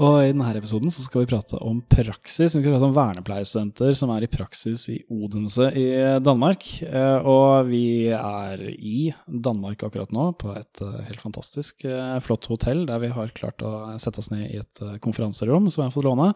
[0.00, 2.54] Og i denne episoden så skal vi prate om praksis.
[2.54, 5.88] Vi skal prate om vernepleierstudenter som er i praksis i Odense i
[6.24, 6.64] Danmark.
[6.86, 12.48] Eh, Og vi er i Danmark akkurat nå, på et eh, helt fantastisk eh, flott
[12.48, 15.96] hotell, der vi har klart å sette oss ned i et konferanserom som jeg har
[15.98, 16.30] fått låne,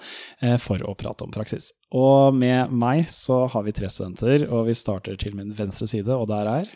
[0.61, 1.71] for å prate om praksis.
[1.95, 6.13] Og med meg så har vi tre studenter, og vi starter til min venstre side,
[6.13, 6.75] og der er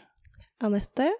[0.64, 1.10] Anette.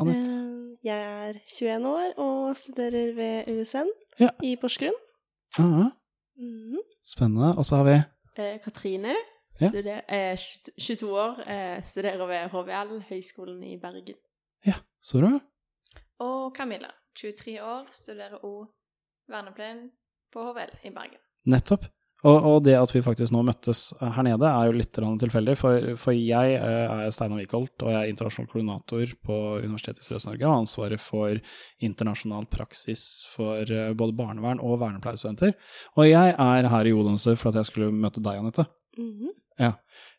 [0.00, 0.38] Anette.
[0.82, 4.28] Jeg er 21 år og studerer ved USN Ja.
[4.42, 4.98] i Porsgrunn.
[5.58, 5.90] Ja,
[6.36, 6.78] mm.
[7.04, 7.54] spennende.
[7.58, 7.96] Og så har vi
[8.38, 9.14] Eh, Katrine,
[9.60, 9.68] Ja.
[9.68, 10.38] studer, eh,
[10.80, 14.14] 22 år, eh, studerer ved HVL, Høgskolen i Bergen.
[14.66, 15.40] Ja, så bra.
[16.18, 18.66] Og Camilla, 23 år, studerer òg
[19.28, 19.90] vernepleien
[20.32, 21.18] på HVL i Bergen.
[21.44, 21.84] Nettopp.
[22.22, 25.56] Og, og det at vi faktisk nå møttes her nede, er jo litt tilfeldig.
[25.58, 30.06] For, for jeg eh, er Steinar Wickholt, og jeg er internasjonal koordinator på Universitetet i
[30.06, 31.40] Sørøst-Norge og har ansvaret for
[31.82, 35.56] internasjonal praksis for eh, både barnevern og vernepleierstudenter.
[35.98, 38.68] Og jeg er her i Odense for at jeg skulle møte deg, Anette.
[38.98, 39.32] Mhm.
[39.60, 39.72] Ja.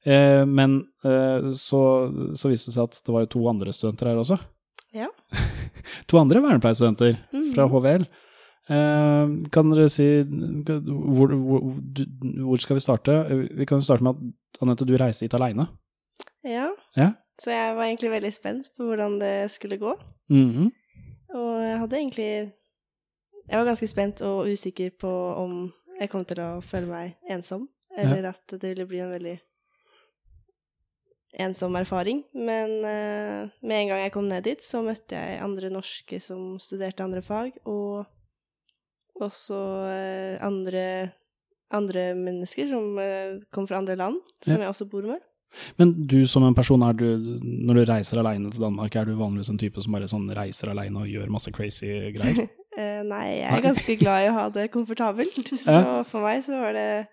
[0.06, 1.80] Eh, men eh, så,
[2.38, 4.38] så viste det seg at det var jo to andre studenter her også.
[4.94, 5.08] Ja.
[6.12, 7.16] to andre vernepleierstudenter
[7.56, 7.72] fra Mhm.
[7.80, 8.06] HVL.
[8.72, 11.66] Eh, kan dere si hvor, hvor,
[12.48, 13.18] hvor skal vi starte?
[13.28, 15.68] Eh, Vi kan starte med at Anette, du reiste hit aleine.
[16.44, 16.70] Ja.
[16.96, 17.12] Ja.
[17.42, 19.96] Så jeg var egentlig veldig spent på hvordan det skulle gå.
[20.30, 20.72] Mhm.
[21.34, 22.52] Og jeg hadde egentlig
[23.50, 27.68] Jeg var ganske spent og usikker på om jeg kom til å føle meg ensom,
[27.98, 29.34] eller at det ville bli en veldig
[31.44, 32.24] ensom erfaring.
[32.34, 36.56] Men uh, med en gang jeg kom ned dit, så møtte jeg andre norske som
[36.62, 38.06] studerte andre fag, og
[39.22, 39.60] også
[39.90, 41.12] eh, andre,
[41.72, 44.66] andre mennesker som eh, kom fra andre land, som Ja.
[44.66, 45.20] jeg også bor med.
[45.78, 47.06] Men du som en person, er du,
[47.44, 50.72] når du reiser aleine til Danmark, er du vanligvis en type som bare sånn reiser
[50.72, 52.48] aleine og gjør masse crazy greier?
[52.74, 56.58] Eh, nei, jeg er ganske glad i å ha det komfortabelt, så for meg så
[56.58, 57.06] var det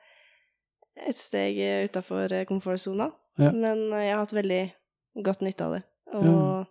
[1.05, 3.11] et steg utafor komfortsona.
[3.37, 3.51] Ja.
[3.53, 4.63] Men jeg har hatt veldig
[5.21, 5.83] godt nytte av det,
[6.17, 6.65] og Ja.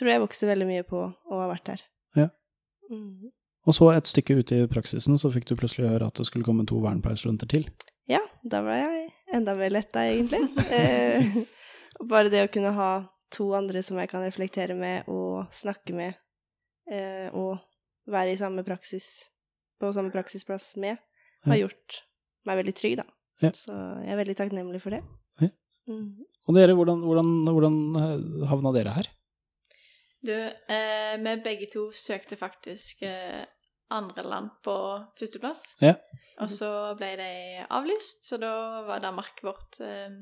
[0.00, 1.82] tror jeg vokser veldig mye på å ha vært her.
[2.16, 2.28] Ja.
[2.88, 3.28] Mhm.
[3.66, 6.46] Og så et stykke ute i praksisen så fikk du plutselig høre at det skulle
[6.46, 7.68] komme to vernepleierstudenter til.
[8.10, 9.04] Ja, da ble jeg
[9.38, 10.40] enda mer letta, egentlig.
[10.74, 11.36] eh,
[12.10, 12.90] bare det å kunne ha
[13.32, 16.18] to andre som jeg kan reflektere med og snakke med,
[16.90, 17.62] eh, og
[18.10, 19.28] være i samme praksis,
[19.80, 20.98] på samme praksisplass med,
[21.46, 21.66] har Ja.
[21.68, 22.02] gjort
[22.46, 23.06] meg veldig trygg, da.
[23.42, 23.50] Ja.
[23.54, 25.02] Så jeg er veldig takknemlig for det.
[25.40, 25.48] Ja.
[25.88, 26.26] Mm.
[26.48, 29.08] Og dere, hvordan, hvordan, hvordan eh, havna dere her?
[30.22, 33.42] Du, eh, vi begge to søkte faktisk eh,
[33.90, 34.74] andre land på
[35.18, 35.64] førsteplass.
[35.82, 35.94] Ja.
[36.40, 37.30] Og så ble de
[37.68, 38.52] avlyst, så da
[38.86, 40.14] var Danmark vårt eh,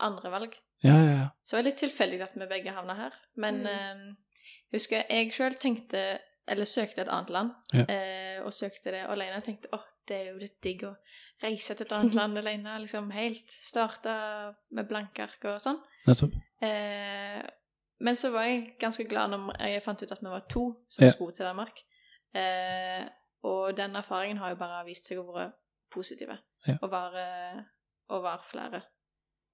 [0.00, 0.54] andre valg.
[0.84, 1.26] Ja, ja, ja.
[1.44, 3.12] Så det var litt tilfeldig at vi begge havna her.
[3.36, 3.66] Men Mm.
[3.66, 7.84] eh, husker jeg sjøl tenkte Eller søkte et annet land, Ja.
[7.88, 9.38] eh, og søkte det alene.
[9.38, 10.90] Og tenkte åh, det er jo litt digg å
[11.42, 12.74] reise til et annet land alene.
[12.82, 14.12] Liksom helt starte
[14.70, 15.80] med blanke ark og sånn.
[16.06, 16.34] Nettopp.
[16.60, 17.40] Eh,
[18.00, 21.04] men så var jeg ganske glad når jeg fant ut at vi var to som
[21.04, 21.10] Ja.
[21.10, 21.80] skulle til Danmark.
[22.34, 23.04] Eh,
[23.42, 25.52] og den erfaringen har jo bare vist seg å være
[25.92, 26.38] positive.
[26.66, 26.78] Ja.
[26.82, 27.64] og, være,
[28.08, 28.82] og være flere.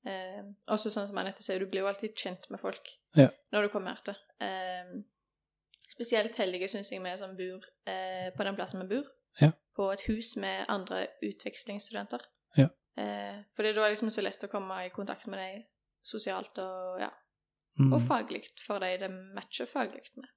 [0.06, 3.28] Eh, også sånn som Anette sier, du blir jo alltid kjent med folk Ja.
[3.53, 4.15] når du kommer her til.
[4.41, 5.03] Eh,
[5.91, 9.11] spesielt heldige syns jeg vi som bor eh, på den plassen vi bor.
[9.41, 9.51] Ja.
[9.77, 12.21] På et hus med andre utvekslingsstudenter.
[12.57, 12.69] Ja.
[12.97, 15.65] Eh, for det er da liksom så lett å komme i kontakt med dem
[16.03, 17.11] sosialt og, ja,
[17.79, 17.93] Mm.
[17.95, 20.29] og faglig, for de det matcher faglig med.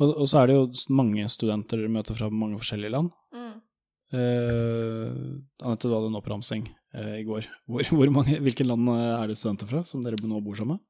[0.00, 3.12] Og, og så er det jo mange studenter dere møter fra mange forskjellige land.
[3.32, 3.54] Mm.
[4.12, 5.20] Eh,
[5.64, 7.48] Anette, du hadde en oppramsing eh, i går.
[7.70, 10.80] Hvor, hvor mange, hvilke land eh, er det studenter fra som dere nå bor sammen
[10.80, 10.88] med?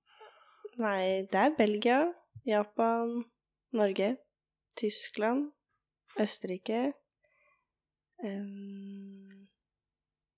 [0.83, 2.01] Nei, det er Belgia,
[2.49, 3.21] Japan,
[3.77, 4.15] Norge,
[4.79, 5.51] Tyskland,
[6.21, 6.89] Østerrike
[8.25, 9.29] um...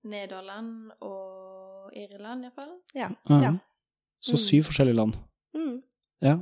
[0.05, 2.75] Nederland og Irland, iallfall.
[2.93, 3.07] Ja.
[3.31, 3.55] Ja.
[4.25, 4.41] Så Mm.
[4.41, 5.17] syv forskjellige land.
[5.55, 5.83] Mm.
[6.25, 6.35] Ja,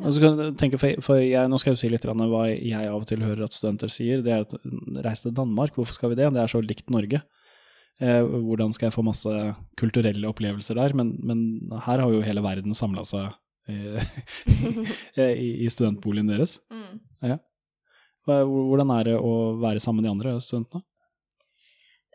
[0.54, 3.44] tenke, for, jeg, Nå skal jeg jo si litt hva jeg av og til hører
[3.48, 4.22] at studenter sier.
[4.22, 4.54] Det er at
[5.04, 6.28] reis til Danmark, hvorfor skal vi det?
[6.32, 7.22] Det er så likt Norge.
[8.00, 9.32] Eh, hvordan skal jeg få masse
[9.76, 10.94] kulturelle opplevelser der?
[10.94, 11.42] Men, men
[11.86, 13.32] her har jo hele verden samla seg
[13.68, 14.06] eh,
[15.46, 16.60] i, i studentboligen deres.
[16.70, 17.00] Mm.
[17.22, 17.38] Ja.
[18.26, 20.84] Hvordan er det å være sammen med de andre studentene?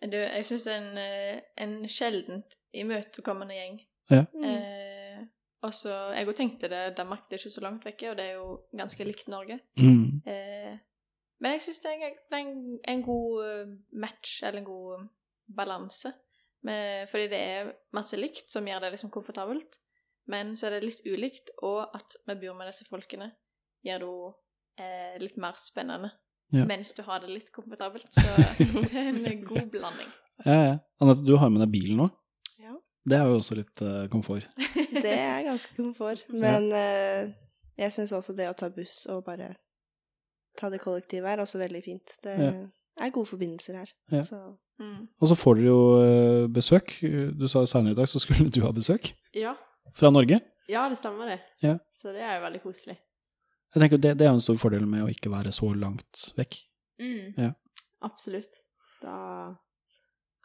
[0.08, 3.80] Du, jeg syns det er en, eh, en sjeldent imøtekommende gjeng.
[4.14, 4.24] Ja.
[4.32, 4.46] Mm.
[4.46, 4.97] Eh,
[5.66, 8.26] Og så Jeg òg tenkte det, Danmark det er ikke så langt vekke, og det
[8.30, 9.60] er jo ganske likt Norge.
[9.78, 10.22] Mm.
[10.26, 10.76] Eh,
[11.42, 15.08] men jeg syns det er, en- en, god eh, match, eller en god
[15.56, 16.14] balanse.
[16.64, 19.80] Med- Fordi det er masse likt som gjør det liksom komfortabelt,
[20.28, 23.32] men så er det litt ulikt, og at vi bor med disse folkene,
[23.86, 24.34] gjør det jo
[24.80, 26.12] eh, litt mer spennende.
[26.54, 26.66] Ja.
[26.66, 28.08] Mens du har det litt komfortabelt.
[28.14, 28.22] Så
[28.58, 30.10] det er en god blanding.
[30.46, 30.78] Ja, ja.
[31.02, 32.10] Anette, du har med deg bilen nå.
[33.08, 33.12] Ja.
[33.14, 34.48] Det er jo også litt uh, komfort.
[35.08, 36.26] Det er ganske komfort.
[36.30, 37.30] Men uh,
[37.80, 39.54] jeg syns også det å ta buss og bare
[40.58, 42.18] ta det kollektivet er også veldig fint.
[42.24, 42.52] Det Ja.
[43.06, 43.94] er gode forbindelser her.
[44.12, 44.22] Ja.
[44.28, 44.42] Så
[44.78, 45.08] Mm.
[45.20, 46.92] Og så får dere jo eh, besøk.
[47.34, 49.56] Du sa senere i dag så skulle du ha besøk Ja.
[49.98, 50.38] fra Norge.
[50.70, 51.40] ja, det stemmer det.
[51.64, 51.80] Ja.
[51.92, 52.98] Så det er jo veldig koselig.
[53.74, 56.28] Jeg tenker Det, det er jo en stor fordel med å ikke være så langt
[56.38, 56.60] vekk.
[57.02, 57.34] Mm.
[57.42, 57.50] Ja.
[58.06, 58.54] Absolutt.
[59.02, 59.56] Da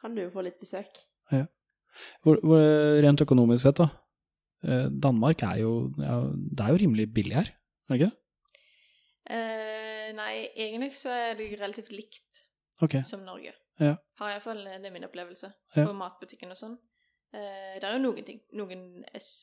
[0.00, 0.88] kan du jo få litt besøk.
[1.28, 1.44] Hvor,
[3.04, 3.88] rent økonomisk sett, da.
[4.64, 8.18] eh, Danmark er jo ja, Det er jo rimelig billig her, er det ikke det?
[9.32, 12.46] Eh, nei, egentlig så er det relativt likt
[12.82, 13.02] okay.
[13.06, 13.52] som Norge.
[13.80, 13.96] Ja.
[14.20, 15.84] Har iallfall det er min opplevelse Ja.
[15.86, 16.78] på matbutikken og sånn.
[17.32, 18.82] Eh, det er jo noen ting, noen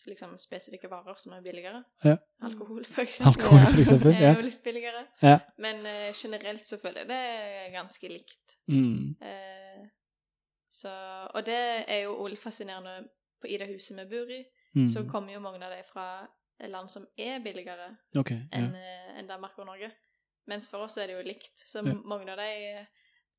[0.06, 1.80] liksom, spesifikke varer som er billigere.
[2.06, 2.19] Ja.
[2.46, 3.31] Alkohol, for eksempel.
[3.31, 4.13] Alkohol, for eksempel.
[4.19, 5.07] er jo litt billigere.
[5.25, 5.40] Ja.
[5.57, 8.60] Men eh, generelt så føler jeg det er ganske likt.
[8.69, 9.16] Mm.
[9.25, 9.88] Eh,
[10.69, 10.92] så,
[11.33, 13.10] og det er jo også litt fascinerende
[13.42, 14.44] på, i det huset vi bor i.
[14.75, 14.88] Mm.
[14.94, 16.06] Så kommer jo mange av de fra
[16.69, 18.60] land som er billigere okay, Ja.
[18.60, 19.92] enn eh, enn Danmark og Norge.
[20.50, 21.57] Mens for oss er det jo likt.
[21.66, 21.94] Så Ja.
[22.06, 22.50] mange av de
[22.80, 22.86] eh,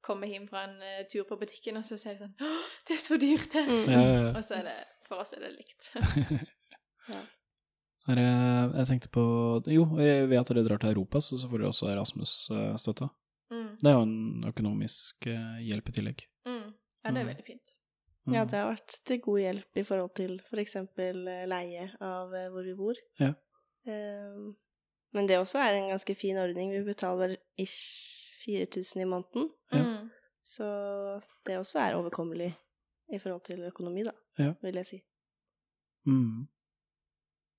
[0.03, 2.95] kommer hjem fra en eh, tur på butikken, og så sier de sånn 'Å, det
[2.95, 3.67] er så dyrt her!
[3.69, 3.91] Mm.
[3.91, 4.33] Ja, ja, ja.
[4.39, 4.79] Og så er det
[5.11, 5.91] For oss er det likt.
[7.11, 7.23] ja.
[8.07, 9.23] jeg tenkte på
[9.67, 13.09] Jo, ved at dere drar til Europa, så, så får dere også Erasmus-støtte.
[13.51, 16.30] mm, Det er jo en økonomisk hjelp i tillegg.
[17.05, 17.31] Ja, det er Mm.
[17.35, 17.77] veldig fint.
[18.27, 18.35] Mm.
[18.35, 20.73] ja, det har vært til god hjelp i forhold til f.eks.
[20.95, 21.13] For
[21.49, 22.95] leie av eh, hvor vi bor.
[23.19, 23.33] Ja.
[23.87, 24.57] Um,
[25.15, 26.71] men det også er en ganske fin ordning.
[26.71, 29.49] Vi betaler ish 4000 i måneden.
[29.73, 29.83] Ja.
[29.83, 30.11] Mm.
[30.45, 30.65] Så
[31.47, 32.55] det også er overkommelig
[33.13, 34.53] i forhold til økonomi, da, Ja.
[34.63, 35.01] vil jeg si.
[36.07, 36.47] Mm.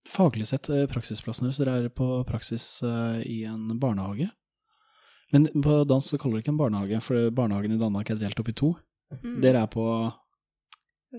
[0.07, 4.31] Faglig sett, praksisplassene praksisplassen deres, dere er på praksis eh, i en barnehage.
[5.31, 8.39] Men på dansk så kaller dere ikke en barnehage, for barnehagen i Danmark er delt
[8.39, 8.73] opp i to.
[9.19, 9.41] Mm.
[9.43, 9.85] Dere er på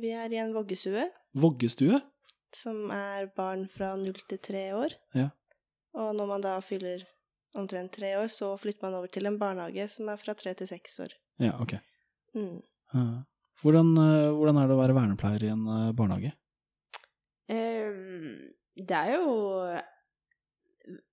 [0.00, 1.04] Vi er i en voggestue
[1.36, 2.00] voggestue.
[2.52, 4.92] som er barn fra null til tre år.
[5.16, 5.30] Ja.
[5.96, 7.04] Og når man da fyller
[7.56, 10.68] omtrent tre år, så flytter man over til en barnehage som er fra tre til
[10.68, 11.14] seks år.
[11.40, 11.74] Ja, ok.
[12.34, 12.60] Mm.
[12.94, 13.04] Ja.
[13.62, 16.32] Hvordan, eh, hvordan er det å være vernepleier i en eh, barnehage?
[17.48, 19.26] Um, det er jo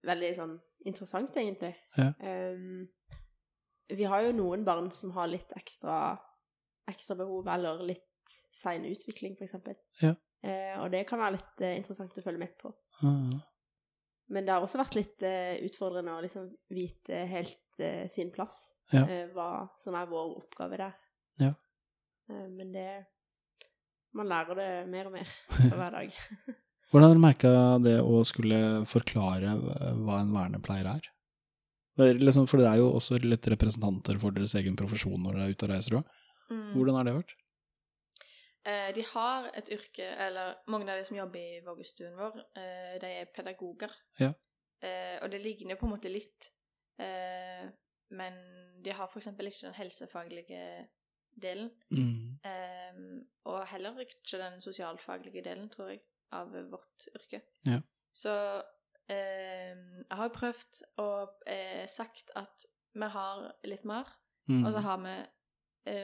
[0.07, 0.55] veldig sånn
[0.87, 1.73] interessant, egentlig.
[1.97, 2.13] Ja.
[2.23, 2.87] Um,
[3.89, 6.17] vi har jo noen barn som har litt ekstra,
[6.89, 8.06] ekstra behov, eller litt
[8.53, 9.77] sein utvikling, for eksempel.
[10.01, 10.13] Ja.
[10.45, 12.71] Eh, og det kan være litt eh, interessant å følge med på.
[13.03, 13.39] Mm.
[14.30, 18.69] Men det har også vært litt eh, utfordrende å liksom vite helt eh, sin plass.
[18.94, 19.03] Ja.
[19.03, 20.97] Eh, hva som er vår oppgave der.
[21.41, 21.53] Ja.
[22.30, 22.89] Eh, men det
[24.18, 26.13] Man lærer det mer og mer for hver dag.
[26.89, 27.51] Hvordan har dere merka
[27.85, 28.59] det å skulle
[28.89, 31.09] forklare hva en vernepleier er?
[32.00, 35.45] Er Liksom, for dere er jo også litt representanter for deres egen profesjon når dere
[35.45, 36.15] er ute og reiser òg.
[36.49, 36.73] Mm.
[36.73, 37.33] Hvordan har det vært?
[38.65, 42.97] Eh, de har et yrke, eller mange av de som jobber i vågestuen vår, eh,
[43.01, 43.94] de er pedagoger.
[44.19, 44.33] Ja.
[44.81, 46.49] Eh, og det ligner på en måte litt,
[46.99, 47.69] eh,
[48.11, 48.33] men
[48.83, 50.87] de har eksempel ikke den helsefaglige
[51.41, 52.39] delen, Mm.
[52.44, 56.01] eh, og heller ikke den sosialfaglige delen, tror jeg,
[56.31, 57.41] av vårt yrke.
[57.68, 57.79] Ja.
[58.13, 58.61] Så
[59.09, 59.75] eh,
[60.09, 64.06] jeg har prøvd og eh, sagt at vi har litt mer,
[64.49, 64.65] Mm.
[64.65, 65.15] og så har vi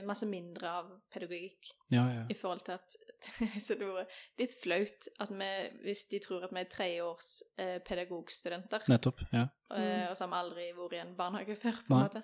[0.08, 2.22] masse mindre av pedagogikk Ja, ja.
[2.32, 2.96] i forhold til at
[3.66, 4.08] Så det var
[4.40, 5.50] litt flaut at vi,
[5.84, 7.30] hvis de tror at vi er tredjeårs
[7.62, 9.22] eh, pedagogstudenter, Nettopp.
[9.34, 9.48] Ja.
[9.76, 12.24] eh, og så har vi aldri vært i en barnehage før, på en måte.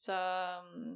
[0.00, 0.16] Så
[0.66, 0.94] mm,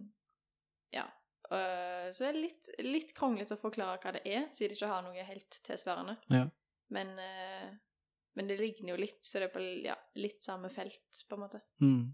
[0.97, 1.05] ja.
[1.53, 4.93] Eh, så det er litt, litt kronglete å forklare hva det er, siden de ikke
[4.93, 6.17] har noe helt tilsvarende.
[6.33, 6.47] Ja.
[6.97, 7.69] Men, eh,
[8.35, 11.45] men det ligner jo litt, så det er på ja, litt samme felt, på en
[11.45, 11.61] måte.
[11.85, 12.05] Mm.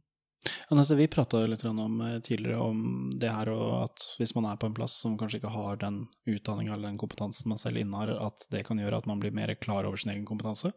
[0.70, 4.58] Anette, vi prata litt om eh, tidligere om det her og at hvis man er
[4.60, 8.12] på en plass som kanskje ikke har den utdanninga eller den kompetansen man selv innehar,
[8.22, 10.70] at det kan gjøre at man blir mer klar over sin egen kompetanse.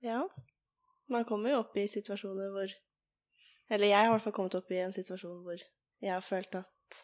[0.00, 0.22] Ja.
[1.12, 2.72] Man kommer jo opp i situasjoner hvor
[3.70, 5.60] Eller jeg har i hvert fall kommet opp i en situasjon hvor
[6.00, 7.00] jeg har følt at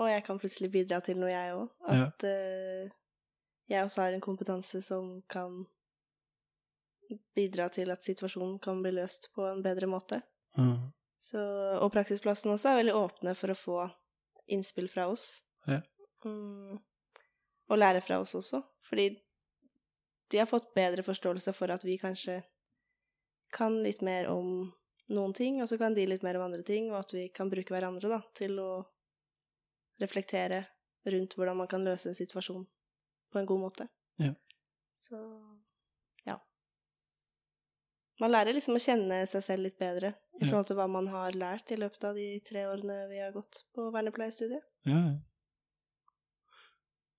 [0.00, 1.68] Og jeg kan plutselig bidra til noe, jeg òg.
[1.84, 2.08] Ja.
[2.08, 2.88] At eh,
[3.68, 5.66] jeg også har en kompetanse som kan
[7.36, 10.24] bidra til at situasjonen kan bli løst på en bedre måte.
[10.58, 10.92] Mm.
[11.18, 11.40] Så,
[11.80, 13.78] og praksisplassen også er veldig åpne for å få
[14.52, 15.42] innspill fra oss.
[15.66, 15.80] Ja.
[16.24, 16.80] Mm,
[17.70, 18.60] og lære fra oss også.
[18.84, 19.08] Fordi
[20.30, 22.42] de har fått bedre forståelse for at vi kanskje
[23.54, 24.72] kan litt mer om
[25.14, 27.50] noen ting, og så kan de litt mer om andre ting, og at vi kan
[27.52, 28.70] bruke hverandre da, til å
[30.02, 30.64] reflektere
[31.04, 32.64] rundt hvordan man kan løse en situasjon
[33.32, 33.86] på en god måte.
[34.20, 34.32] Ja.
[34.92, 35.20] Så
[36.24, 36.38] ja.
[38.20, 41.36] Man lærer liksom å kjenne seg selv litt bedre i forhold til hva man har
[41.38, 44.64] lært i løpet av de tre årene vi har gått på vernepleiestudiet.
[44.88, 45.14] Ja, ja.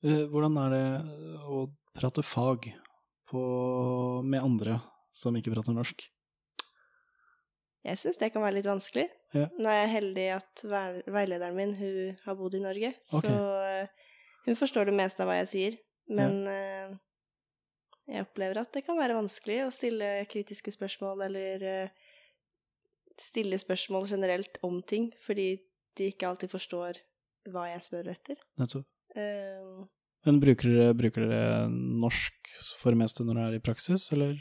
[0.06, 0.88] Eh, Hvordan er det
[1.50, 1.64] å
[1.96, 2.68] prate fag
[3.32, 3.42] på,
[4.28, 4.80] med andre
[5.16, 6.04] som ikke prater norsk?
[7.86, 9.08] Jeg syns det kan være litt vanskelig.
[9.38, 9.48] Ja.
[9.58, 13.30] Nå er jeg heldig at veilederen min hun har bodd i Norge, okay.
[13.30, 13.34] så
[13.66, 14.14] eh,
[14.46, 15.78] hun forstår det meste av hva jeg sier.
[16.06, 16.90] Men ja.
[18.12, 22.05] jeg opplever at det kan være vanskelig å stille kritiske spørsmål eller eh,
[23.22, 25.62] stille spørsmål generelt om ting, fordi
[25.98, 27.00] de ikke alltid forstår
[27.54, 28.40] hva jeg spør etter.
[28.60, 28.88] Nettopp.
[29.16, 29.86] Uh,
[30.26, 32.50] Men bruker dere, bruker dere norsk
[32.82, 34.40] for det meste når dere er i praksis, eller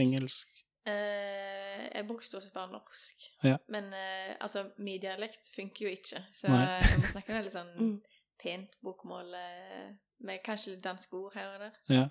[0.00, 0.48] engelsk?
[0.88, 3.28] Uh, jeg bruker stort sett bare norsk.
[3.46, 3.58] Ja.
[3.70, 6.64] Men uh, altså, min dialekt funker jo ikke, så Nei.
[6.82, 7.96] jeg må snakke veldig sånn Mm.
[8.38, 9.86] pent bokmål eh,
[10.22, 11.78] med kanskje litt danske ord her og der.
[11.90, 12.04] Ja.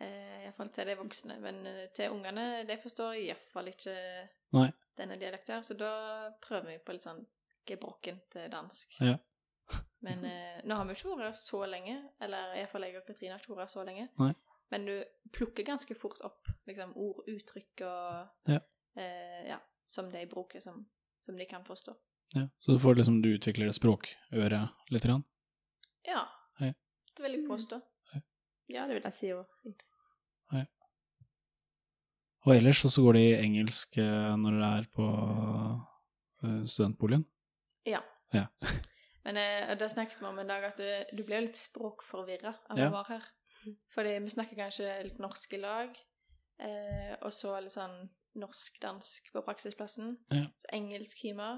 [0.00, 1.38] Eh, Iallfall til de voksne.
[1.40, 1.62] Men
[1.96, 3.94] til ungene, de forstår iallfall ikke
[4.56, 4.66] Nei.
[4.98, 5.90] Denne dialekten her, så da
[6.42, 7.22] prøver vi på litt sånn
[7.66, 8.96] gebrokkent dansk.
[9.00, 9.16] Ja.
[10.06, 13.36] Men eh, nå har vi ikke vært her så lenge, eller iallfall jeg og Katrine
[13.36, 14.08] har ikke vært her så lenge.
[14.18, 14.32] Nei.
[14.70, 14.94] Men du
[15.34, 18.60] plukker ganske fort opp liksom, ord, uttrykk og Ja.
[18.96, 20.84] eh, ja, som de bruker, som,
[21.20, 21.94] som de kan forstå.
[22.36, 22.44] Ja.
[22.58, 25.02] Så du får liksom, du utvikler det språkøret litt?
[25.06, 25.24] Grann.
[26.06, 26.22] Ja,
[26.60, 26.72] Ja.
[27.16, 27.80] det vil jeg påstå.
[28.70, 29.46] Ja, det vil jeg si òg.
[32.46, 35.06] Og ellers så går det i engelsk eh, når dere er på
[36.44, 37.24] eh, studentboligen?
[37.86, 38.00] Ja.
[38.32, 38.46] Ja.
[39.24, 40.80] Men eh, da snakket vi om en dag at
[41.12, 42.88] du ble litt språkforvirra av Ja.
[42.88, 43.26] å være her.
[43.92, 45.98] Fordi vi snakker kanskje litt norsk i lag,
[46.64, 47.98] eh, og så litt sånn
[48.40, 50.08] norsk-dansk på praksisplassen.
[50.32, 50.46] Ja.
[50.62, 51.50] Så engelsk hjemme.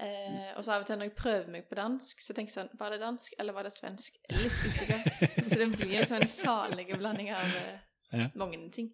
[0.00, 2.56] Eh, og så av og til når jeg prøver meg på dansk, så tenker jeg
[2.58, 4.16] sånn Var det dansk, eller var det svensk?
[4.32, 5.02] Litt usikker.
[5.48, 7.78] så det blir liksom en salig blanding av eh,
[8.12, 8.28] Ja.
[8.34, 8.88] mange ting.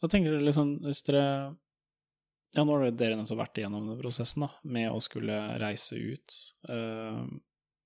[0.00, 1.24] Hva tenker dere liksom, hvis dere
[2.56, 6.38] Ja, nå har dere nettopp vært igjennom den prosessen da, med å skulle reise ut.
[6.66, 7.22] Uh,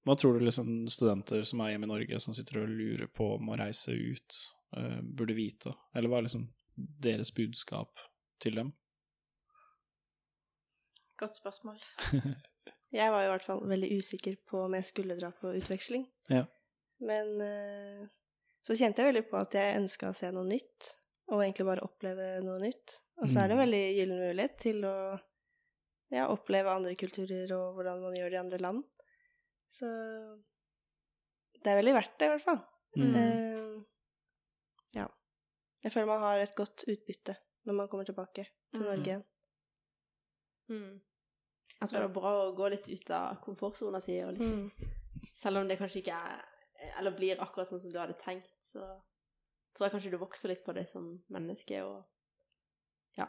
[0.05, 3.35] hva tror du liksom studenter som er hjemme i Norge, som sitter og lurer på
[3.37, 4.39] om å reise ut,
[4.79, 5.75] uh, burde vite?
[5.93, 8.01] Eller hva er liksom deres budskap
[8.41, 8.73] til dem?
[11.21, 11.79] Godt spørsmål.
[12.95, 16.05] Jeg var i hvert fall veldig usikker på om jeg skulle dra på utveksling.
[16.31, 16.45] Ja.
[17.03, 18.05] Men eh,
[18.63, 20.93] så kjente jeg veldig på at jeg ønska å se noe nytt,
[21.33, 22.99] og egentlig bare oppleve noe nytt.
[23.23, 23.65] Og så er det en Mm.
[23.65, 25.21] veldig gyllen mulighet til å
[26.11, 28.85] ja, oppleve andre kulturer og hvordan man gjør det i andre land.
[29.69, 29.87] Så
[31.63, 32.61] det er veldig verdt det, i hvert fall.
[32.97, 33.15] Mm.
[33.17, 33.85] Eh,
[35.01, 35.07] ja.
[35.83, 38.87] Jeg føler man har et godt utbytte når man kommer tilbake til Mm.
[38.91, 39.25] Norge igjen.
[40.71, 41.01] Mm.
[41.81, 44.93] Jeg tror det er bra å gå litt ut av komfortsona si, og liksom, Mm.
[45.43, 46.45] selv om det kanskje ikke er
[46.99, 49.01] Eller blir akkurat sånn som du hadde tenkt, så
[49.75, 53.29] tror jeg kanskje du vokser litt på det som menneske, og ja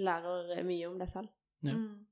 [0.00, 1.28] Lærer mye om deg selv.
[1.66, 1.76] Ja.
[1.76, 2.06] Mm.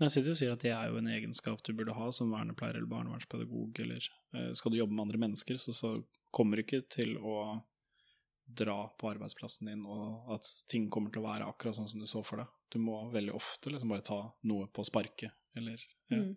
[0.00, 2.78] Jeg sitter og sier at det er jo en egenskap du burde ha som vernepleier
[2.78, 5.92] eller barnevernspedagog, eller eh, skal du jobbe med andre mennesker, så, så
[6.32, 7.60] kommer du ikke til å
[8.50, 12.08] dra på arbeidsplassen din, og at ting kommer til å være akkurat sånn som du
[12.08, 12.48] så for deg.
[12.72, 15.78] Du må veldig ofte liksom bare ta noe på sparket, eller
[16.10, 16.22] ja.
[16.24, 16.32] Mm.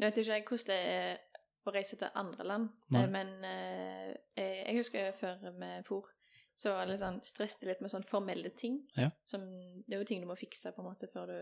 [0.00, 1.18] Nå vet ikke jeg hvordan det er
[1.64, 3.04] å reise til andre land, Nei.
[3.04, 6.10] eh, men eh, jeg jeg husker før vi for,
[6.58, 8.80] så var det litt sånn stresset litt med sånn formelle ting.
[8.98, 9.08] Ja.
[9.28, 9.46] Som,
[9.86, 11.38] det er jo ting du må fikse på en måte før du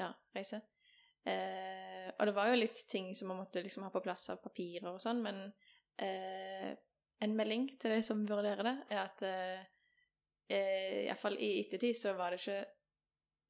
[0.00, 0.64] ja, reiser.
[1.24, 4.42] Eh, og det var jo litt ting som man måtte liksom ha på plass av
[4.44, 5.46] papirer og sånn, men
[6.02, 6.72] eh,
[7.24, 9.66] en melding til de som vurderer det, er at eh,
[10.52, 12.62] eh, iallfall i ettertid så var det ikke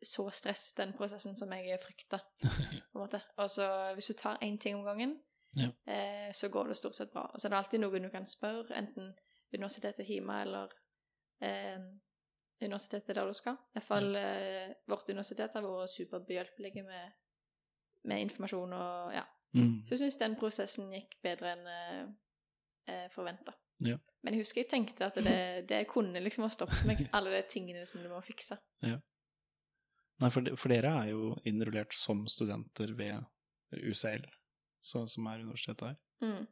[0.05, 2.21] så stress, den prosessen, som jeg frykta.
[2.93, 3.23] på en måte.
[3.41, 5.17] Og så hvis du tar én ting om gangen,
[5.57, 5.69] Ja.
[5.87, 7.27] eh, så går det stort sett bra.
[7.33, 9.13] Og så er det alltid noen du kan spørre, enten
[9.55, 10.73] universitetet hjemme eller
[11.41, 11.79] eh,
[12.61, 13.55] universitetet der du skal.
[13.55, 17.13] I hvert fall eh, vårt universitet har vært superbehjelpelige med,
[18.11, 19.25] med informasjon og ja.
[19.55, 19.85] Mm.
[19.87, 22.05] Så jeg syns den prosessen gikk bedre enn eh,
[22.91, 23.55] eh, forventa.
[23.85, 23.97] Ja.
[24.23, 27.43] Men jeg husker jeg tenkte at det, det kunne liksom ha stoppet meg, alle de
[27.51, 28.59] tingene som du må fikse.
[30.23, 33.23] Nei, for, de- for dere er jo innrullert som studenter ved
[33.75, 34.23] UCL,
[34.85, 35.97] så, som er universitetet her.
[36.25, 36.45] Mm.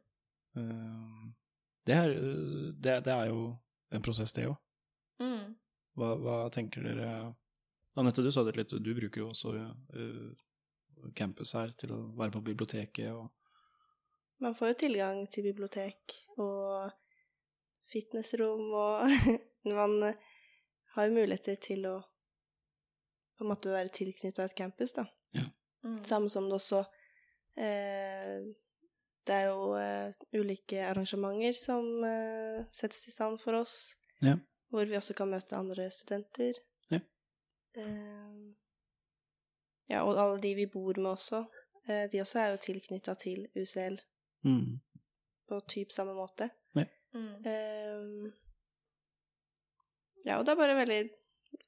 [0.57, 1.21] Eh,
[1.85, 2.15] det, er,
[2.73, 3.45] det, det er jo
[3.93, 4.57] en prosess, det òg.
[5.21, 5.53] Mm.
[5.99, 7.13] Hva, hva tenker dere
[8.01, 12.33] Anette, du sa det litt, du bruker jo også uh, campus her til å være
[12.33, 13.27] på biblioteket og
[14.43, 16.89] man får jo tilgang til bibliotek og
[17.87, 19.07] fitnessrom, og
[19.77, 19.93] man
[20.95, 21.93] har jo muligheter til å
[23.37, 25.05] på en måte være tilknytta et campus, da.
[25.83, 26.01] Mm.
[26.05, 26.83] Samme som det også
[27.55, 34.35] Det er jo eh, ulike arrangementer som eh, settes i stand for oss, Ja.
[34.69, 36.53] hvor vi også kan møte andre studenter.
[36.91, 36.99] Ja.
[37.75, 38.53] Eh,
[39.89, 41.45] ja, og alle de vi bor med også,
[41.87, 43.99] eh, de også er jo tilknytta til UCL
[44.43, 44.79] Mm.
[45.47, 46.49] på typ samme måte.
[47.13, 47.45] Mm.
[47.45, 48.31] Eh,
[50.25, 51.09] ja, og det er bare veldig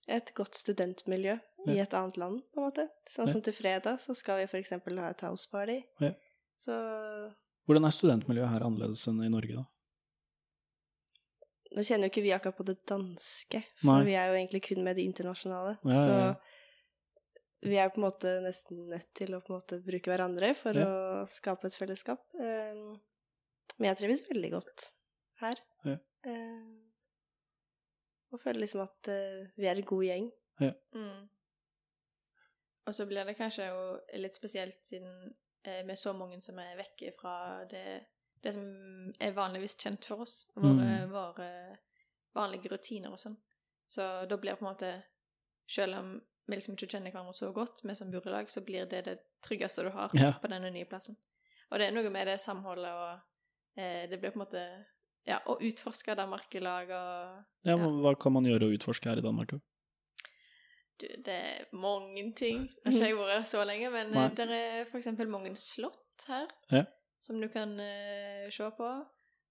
[0.07, 1.37] et godt studentmiljø
[1.67, 2.89] i et annet land, på en måte.
[3.09, 3.31] Sånn Ja.
[3.33, 5.83] som til fredag, så skal vi eksempel ha et house party.
[5.99, 6.11] Ja.
[6.57, 6.71] Så
[7.67, 9.65] Hvordan er studentmiljøet her annerledes enn i Norge, da?
[11.75, 14.05] nå kjenner jo ikke vi akkurat på det danske, for Nei.
[14.05, 15.73] vi er jo egentlig kun med de internasjonale.
[15.83, 16.29] Ja, ja, ja.
[16.33, 20.85] Så vi er på en måte nesten nødt til å bruke hverandre for Ja.
[20.85, 22.21] å skape et fellesskap.
[22.39, 22.95] Eh,
[23.77, 24.93] men jeg trives veldig godt
[25.41, 25.55] her.
[25.83, 25.97] Ja.
[28.35, 30.27] Og føler liksom at uh, vi er en god gjeng.
[30.95, 31.29] Mm.
[32.85, 33.79] Og så blir det kanskje jo
[34.21, 35.33] litt spesielt siden
[35.65, 37.81] eh, vi er så mange som er vekke fra det,
[38.43, 38.65] det som
[39.19, 41.09] er vanligvis kjent for oss, våre, Mm.
[41.11, 41.49] våre
[42.35, 43.37] vanlige rutiner og sånn.
[43.89, 44.93] Så da blir det på en måte
[45.67, 46.09] Selv om
[46.45, 48.99] vi liksom ikke kjenner hverandre så godt, vi som bor i lag, så blir det
[49.07, 50.31] det tryggeste du har Ja.
[50.41, 51.17] på denne nye plassen.
[51.71, 53.19] Og det er noe med det samholdet og
[53.81, 54.85] eh, Det blir på en måte
[55.25, 59.09] Ja, og utforske Danmark i lag og Ja, men Hva kan man gjøre og utforske
[59.09, 59.55] her i Danmark?
[61.01, 62.69] Du, det er mange ting.
[62.85, 64.27] Jeg har ikke vært her så lenge, men Nei.
[64.29, 66.83] eh, det er for eksempel mange slott her Ja.
[67.19, 68.91] som du kan uh, se på.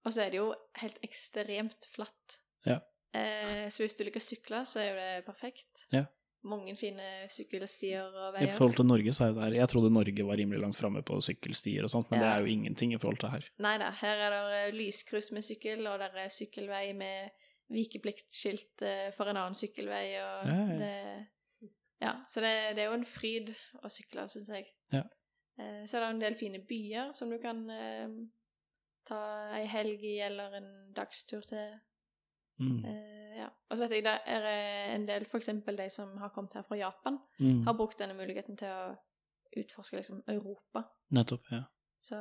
[0.05, 0.51] Og så er det jo
[0.81, 2.39] helt ekstremt flatt.
[2.65, 2.79] Ja.
[3.13, 5.85] Eh, så hvis du liker å sykle, så er jo det perfekt.
[5.93, 6.05] Ja.
[6.45, 8.51] Mange fine sykkelstier og veier.
[8.51, 10.77] I forhold til Norge, så er jo det her Jeg trodde Norge var rimelig langt
[10.77, 13.47] framme på sykkelstier og sånt, men det er jo ingenting i forhold til her.
[13.65, 17.33] Nei da, her er det eh, lyskryss med sykkel, og det er sykkelvei med
[17.73, 20.77] vikepliktskilt eh, for en annen sykkelvei, og Ja, ja.
[20.83, 20.95] det
[22.01, 24.67] Ja, så det, det er jo en fryd å sykle, syns jeg.
[24.93, 25.01] Ja.
[25.57, 28.11] Eh, Så er det en del fine byer som du kan eh,
[29.07, 29.19] ta
[29.57, 31.79] ei helg i, eller en dagstur til.
[32.59, 32.83] Mm.
[33.45, 33.49] Ja.
[33.69, 34.45] Og så vet jeg det er
[34.95, 37.63] en del, eksempel de som har kommet her fra Japan, Mm.
[37.67, 38.95] har brukt denne muligheten til å
[39.61, 40.85] utforske liksom Europa.
[41.13, 41.63] Nettopp, ja.
[42.01, 42.17] Så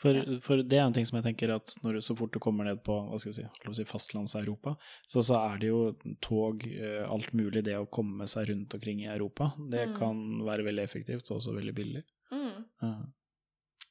[0.00, 0.38] For, Ja.
[0.40, 2.64] for det er en ting som jeg tenker at når du så fort du kommer
[2.64, 4.72] ned på hva skal vi si, si fastlands-Europa,
[5.06, 9.02] så, så er det jo tog, eh, alt mulig, det å komme seg rundt omkring
[9.02, 9.52] i Europa.
[9.70, 9.96] Det Mm.
[9.98, 12.04] kan være veldig effektivt og også veldig billig.
[12.32, 12.64] mm.
[12.82, 12.94] Ja.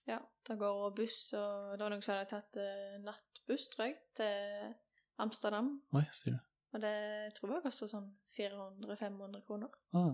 [0.08, 3.98] Ja, det går buss, og det var noen som hadde tatt eh, nattbuss, tror jeg,
[4.16, 4.74] til
[5.20, 5.82] Amsterdam.
[5.94, 6.40] Oi, stilig.
[6.74, 6.96] Og det
[7.38, 9.70] tror jeg koster sånn 400-500 kroner.
[9.98, 10.12] Ah,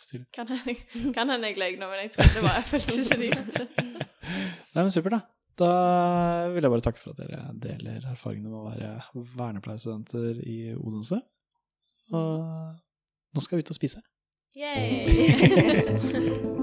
[0.00, 0.26] stilig.
[0.32, 0.74] Kan hende
[1.16, 3.54] kan hende jeg løy nå, men jeg tror det var jeg følte ikke så dyrt.
[4.72, 5.22] Nei, men supert, da.
[5.62, 5.72] Da
[6.54, 8.90] vil jeg bare takke for at dere deler erfaringene med å være
[9.36, 11.18] vernepleierstudenter i Odense.
[12.16, 12.34] Og
[13.36, 14.00] nå skal vi ut og spise.
[14.56, 14.88] Yay!